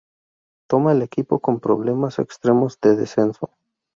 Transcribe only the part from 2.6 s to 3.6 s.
de descenso.